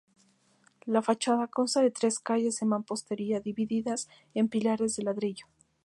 La 0.87 1.03
fachada 1.03 1.45
consta 1.45 1.79
de 1.83 1.91
tres 1.91 2.17
calles 2.17 2.59
de 2.59 2.65
mampostería 2.65 3.39
divididas 3.39 4.09
por 4.33 4.49
pilastras 4.49 4.95
de 4.95 5.03
ladrillo. 5.03 5.45